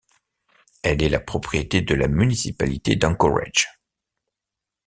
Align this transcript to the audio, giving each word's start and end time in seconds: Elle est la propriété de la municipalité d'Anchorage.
Elle 0.81 1.03
est 1.03 1.09
la 1.09 1.19
propriété 1.19 1.81
de 1.83 1.93
la 1.93 2.07
municipalité 2.07 2.95
d'Anchorage. 2.95 3.67